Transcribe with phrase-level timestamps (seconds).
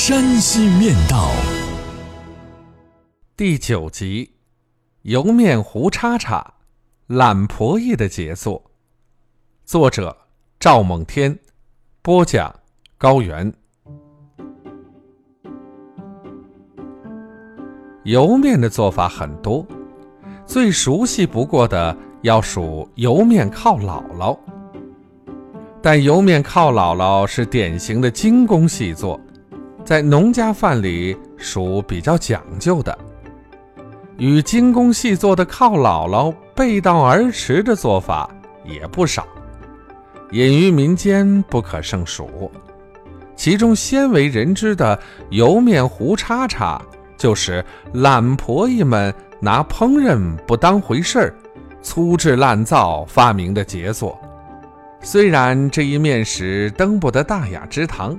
[0.00, 1.28] 山西面道》
[3.36, 4.30] 第九集：
[5.02, 6.54] 油面胡叉叉，
[7.08, 8.62] 懒婆姨的杰作。
[9.64, 10.16] 作者：
[10.60, 11.36] 赵梦天，
[12.00, 12.54] 播讲：
[12.96, 13.52] 高原。
[18.04, 19.66] 油面的做法很多，
[20.46, 24.38] 最熟悉不过的要数油面靠姥姥。
[25.82, 29.20] 但油面靠姥姥是典型的精工细作，
[29.88, 32.98] 在农家饭里属比较讲究的。
[34.18, 38.28] 与精工细作的靠姥姥背道而驰的做法
[38.66, 39.26] 也不少，
[40.30, 42.52] 隐于民间不可胜数。
[43.34, 45.00] 其中鲜为人知的
[45.30, 46.78] 油面糊叉叉，
[47.16, 51.34] 就是懒婆姨们拿烹饪不当回事儿，
[51.80, 54.20] 粗制滥造发明的杰作。
[55.00, 58.18] 虽然这一面食登不得大雅之堂，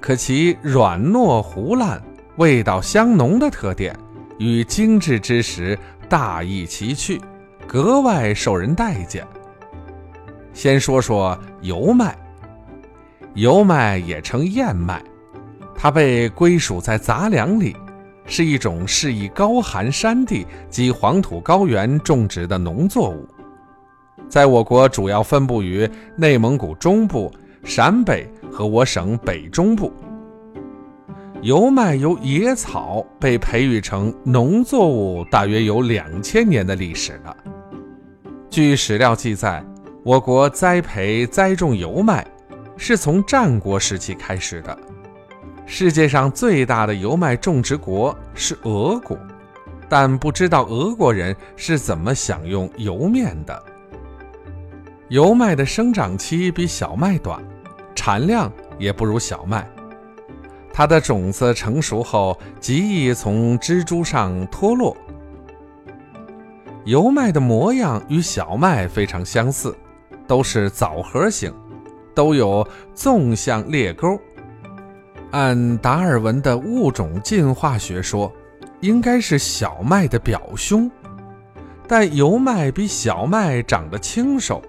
[0.00, 2.00] 可其软糯糊烂、
[2.36, 3.96] 味道香浓的特点，
[4.38, 7.20] 与精致之食大异其趣，
[7.66, 9.26] 格外受人待见。
[10.52, 12.16] 先说说油麦，
[13.34, 15.02] 油麦也称燕麦，
[15.74, 17.76] 它被归属在杂粮里，
[18.24, 23.28] 是一种适宜高寒山地及黄土高原种植的农作物。
[24.28, 29.92] 在我国主要分布于内蒙古中部、陕北和我省北中部。
[31.42, 37.36] 油麦由野草被培育成农作物，大约有两千年的历史了。
[38.48, 39.62] 据史料记载，
[40.02, 42.26] 我国栽培栽种油麦
[42.78, 44.74] 是从战国时期开始的。
[45.66, 49.18] 世界上最大的油麦种植国是俄国，
[49.86, 53.62] 但不知道俄国人是怎么享用油面的。
[55.10, 57.40] 油麦的生长期比小麦短，
[57.96, 59.68] 产量也不如小麦。
[60.72, 64.96] 它的种子成熟后极易从蜘蛛上脱落。
[66.84, 69.76] 油麦的模样与小麦非常相似，
[70.28, 71.52] 都是枣核形，
[72.14, 72.64] 都有
[72.94, 74.16] 纵向裂沟。
[75.32, 78.30] 按达尔文的物种进化学说，
[78.80, 80.88] 应该是小麦的表兄，
[81.88, 84.62] 但油麦比小麦长得清瘦。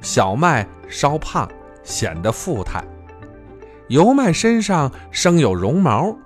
[0.00, 1.46] 小麦稍胖，
[1.90, 2.80] 显得富态；
[3.88, 6.16] 油麦身上生有绒毛，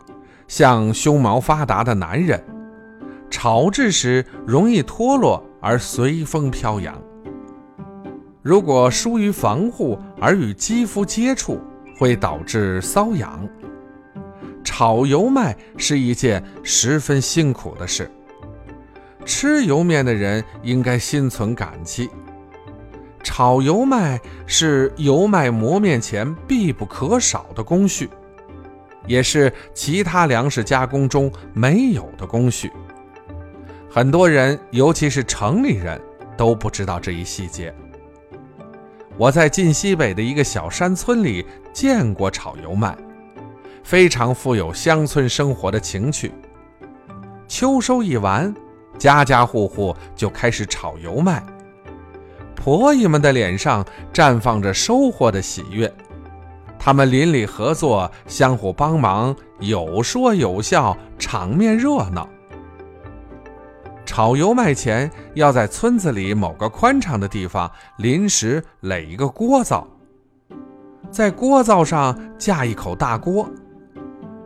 [0.47, 2.41] 像胸毛发达的男人。
[3.31, 6.95] 炒制时容易脱落而随风飘扬。
[8.43, 11.61] 如果疏于防护而与肌肤接触，
[11.99, 13.49] 会导致瘙痒。
[14.63, 18.09] 炒油麦是一件十分辛苦的事，
[19.25, 22.09] 吃油面的人应该心存感激。
[23.25, 28.09] 炒油麦是油麦磨面前必不可少的工序，
[29.07, 32.71] 也是其他粮食加工中没有的工序。
[33.91, 36.01] 很多人，尤其是城里人
[36.37, 37.75] 都不知道这一细节。
[39.17, 42.97] 我在晋西北的一个小山村里见过炒油麦，
[43.83, 46.33] 非常富有乡村生活的情趣。
[47.49, 48.55] 秋收一完，
[48.99, 51.43] 家家户户就开始炒油麦。
[52.65, 55.93] 婆姨们的脸上绽放着收获的喜悦，
[56.79, 62.27] 他们邻里合作，相互帮忙，有说有笑，场面热闹。
[64.07, 69.87] 炒油麦前要在村子里某个宽敞的地方临时垒一个锅灶，
[71.11, 73.47] 在锅灶上架一口大锅，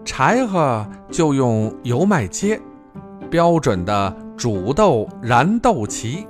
[0.05, 2.61] 柴禾就用油麦秸，
[3.31, 6.27] 标准的煮豆燃豆萁。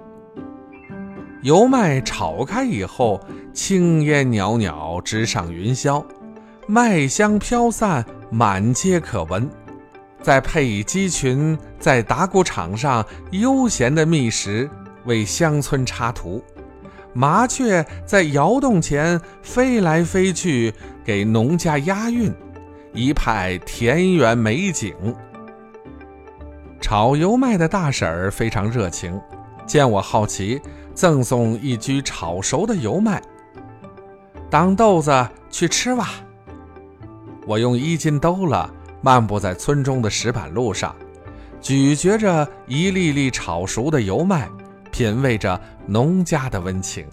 [1.42, 3.20] 油麦炒开以后，
[3.52, 6.04] 青烟袅袅直上云霄，
[6.66, 9.48] 麦香飘散，满街可闻。
[10.20, 14.68] 再配以鸡群在打谷场上悠闲的觅食，
[15.04, 16.42] 为乡村插图；
[17.14, 20.74] 麻雀在窑洞前飞来飞去，
[21.04, 22.34] 给农家押韵，
[22.92, 24.92] 一派田园美景。
[26.80, 29.20] 炒油麦的大婶儿非常热情，
[29.66, 30.60] 见我好奇。
[30.98, 33.22] 赠送一居炒熟的油麦，
[34.50, 36.08] 当豆子去吃吧。
[37.46, 38.68] 我用衣襟兜了，
[39.00, 40.96] 漫步在村中的石板路上，
[41.60, 44.50] 咀嚼着一粒粒炒熟的油麦，
[44.90, 47.06] 品味着农家的温情。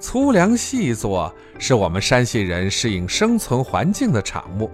[0.00, 4.68] 粗粮细作是我们山西人适应生存环境的产物，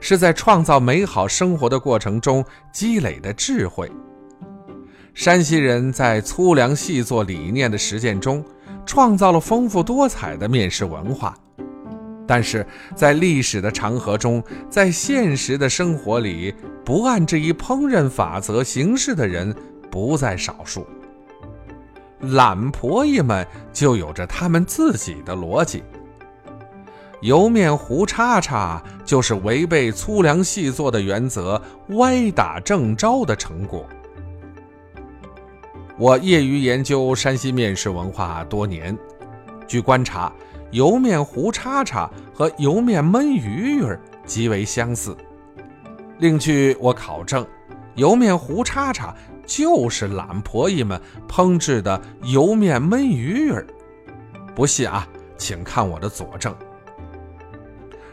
[0.00, 2.44] 是在创造美好生活的过程中
[2.74, 3.90] 积累的智慧。
[5.16, 8.44] 山西人在粗粮细作理念的实践中，
[8.84, 11.34] 创造了丰富多彩的面食文化。
[12.26, 12.64] 但是
[12.94, 16.54] 在历史的长河中，在现实的生活里，
[16.84, 19.56] 不按这一烹饪法则行事的人
[19.90, 20.86] 不在少数。
[22.20, 25.82] 懒婆姨们就有着他们自己的逻辑。
[27.22, 31.60] 油面糊叉叉就是违背粗粮细作的原则，
[31.92, 33.88] 歪打正着的成果。
[35.98, 38.96] 我业余研究山西面食文化多年，
[39.66, 40.30] 据观察，
[40.70, 45.16] 油面糊叉叉和油面焖鱼鱼极为相似。
[46.18, 47.46] 另据我考证，
[47.94, 49.14] 油面糊叉叉。
[49.46, 53.64] 就是懒婆姨们烹制的油面焖鱼儿，
[54.56, 55.06] 不信啊，
[55.38, 56.52] 请看我的佐证。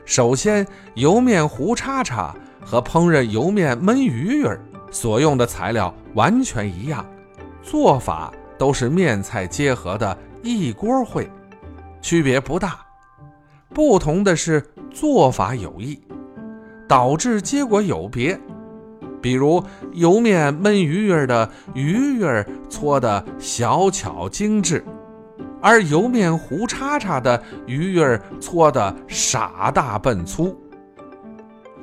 [0.06, 7.04] 首先，油面糊叉叉和烹饪油面焖鱼儿所用的材料完全一样，
[7.64, 11.28] 做法都是面菜结合的一锅烩，
[12.02, 12.80] 区别不大。
[13.74, 16.00] 不同的是做法有异，
[16.88, 18.40] 导致结果有别。
[19.22, 19.64] 比如
[19.94, 24.84] 油面焖鱼儿的鱼儿搓的小巧精致，
[25.62, 30.56] 而油面胡叉叉的鱼儿搓的傻大笨粗。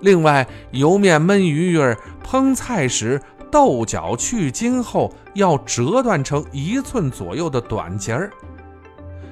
[0.01, 8.31] 另外，油面焖鱼儿烹菜时，豆角去筋后要折断成一寸左右的短节儿，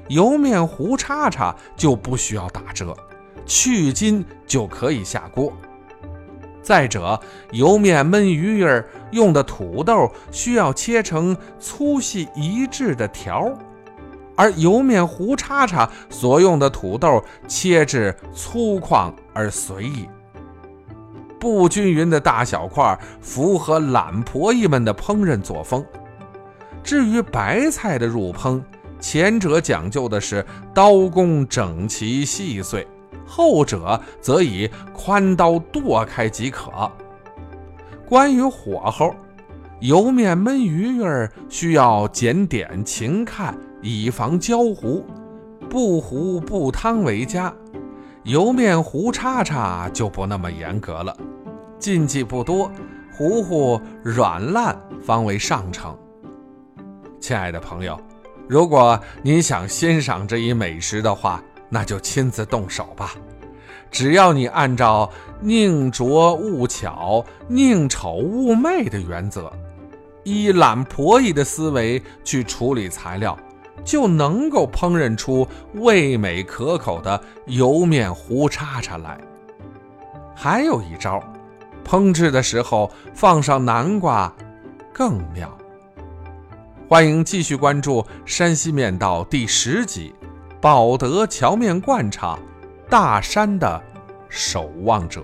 [0.08, 2.96] 油面糊叉叉就不需要打折，
[3.46, 5.52] 去筋就可以下锅。
[6.62, 7.18] 再者，
[7.52, 13.50] 油面焖鱼儿用的土豆需要切成粗细一致的条，
[14.36, 20.06] 而油面糊叉叉所用的土豆切至粗犷而随意。
[21.38, 25.84] 不均匀的大小块符合懒婆姨们的烹饪作风。
[26.82, 28.62] 至于白菜的入烹，
[29.00, 30.44] 前者讲究的是
[30.74, 32.86] 刀工整齐细碎。
[33.30, 36.90] 后者则以宽刀剁开即可。
[38.08, 39.14] 关于火候，
[39.80, 45.04] 油面焖鱼儿需要检点勤看，以防焦糊，
[45.68, 47.52] 不糊不汤为佳。
[48.22, 51.14] 油面糊叉叉就不那么严格了，
[51.78, 52.70] 禁忌不多，
[53.16, 55.96] 糊糊软烂方为上乘。
[57.20, 57.98] 亲爱的朋友，
[58.48, 63.14] 如果您想欣赏这一美食的话，那就亲自动手吧，
[63.90, 65.08] 只要你按照
[65.40, 69.52] 宁拙勿巧、宁丑勿媚的原则，
[70.24, 73.38] 以懒婆姨的思维去处理材料，
[73.84, 79.20] 就能够烹饪出味美可口的油面糊叉叉来。
[80.34, 81.22] 还有一招，
[81.88, 84.30] 烹制的时候放上南瓜，
[84.92, 85.50] 更妙。
[86.86, 90.14] 欢迎继续关注《山西面道》第十集。
[90.60, 92.38] 保德荞面灌肠，
[92.90, 93.82] 大山的
[94.28, 95.22] 守望者。